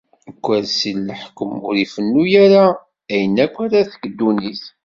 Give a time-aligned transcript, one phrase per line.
[0.29, 2.65] Akersi-s n leḥkwem ur ifennu ara
[3.13, 4.63] ayen akk ara tekk ddunit.